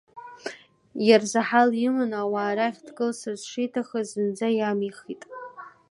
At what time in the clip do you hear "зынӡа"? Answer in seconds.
4.13-4.49